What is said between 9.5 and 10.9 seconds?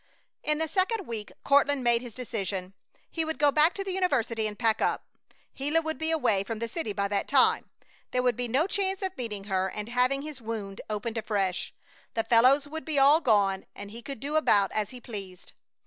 and having his wound